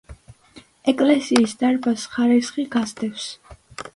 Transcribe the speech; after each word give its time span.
ეკლესიის 0.93 1.53
დარბაზს 1.59 2.07
ხარისხი 2.15 2.65
გასდევს. 2.77 3.29